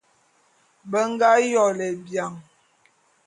Be 0.89 0.99
nga 1.11 1.29
yôle 1.51 1.87
bian. 2.03 2.33